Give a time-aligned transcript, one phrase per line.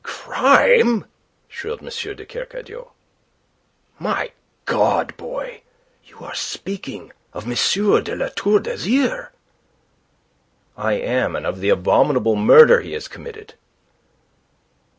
[0.03, 1.05] "Crime?"
[1.47, 2.15] shrilled M.
[2.15, 2.87] de Kercadiou.
[3.99, 4.31] "My
[4.65, 5.61] God, boy,
[6.05, 7.51] you are speaking of M.
[8.03, 9.29] de La Tour d'Azyr."
[10.75, 13.53] "I am, and of the abominable murder he has committed..."